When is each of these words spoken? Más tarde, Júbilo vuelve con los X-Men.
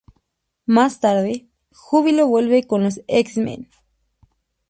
Más 0.65 0.99
tarde, 0.99 1.47
Júbilo 1.71 2.25
vuelve 2.25 2.65
con 2.65 2.83
los 2.83 3.01
X-Men. 3.05 3.69